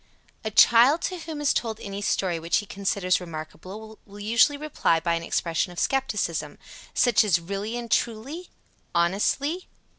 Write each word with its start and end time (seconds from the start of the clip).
60. 0.41 0.41
A 0.45 0.51
child 0.55 1.01
to 1.03 1.19
whom 1.19 1.39
is 1.39 1.53
told 1.53 1.79
any 1.79 2.01
story 2.01 2.39
which 2.39 2.57
he 2.57 2.65
considers 2.65 3.21
remarkable 3.21 3.99
will 4.07 4.19
usually 4.19 4.57
reply 4.57 4.99
by 4.99 5.13
an 5.13 5.21
expression 5.21 5.71
of 5.71 5.77
skepticism, 5.77 6.57
such 6.95 7.23
as: 7.23 7.39
"Really 7.39 7.77
and 7.77 7.91
truly?" 7.91 8.49
"Honestly?" 8.95 9.67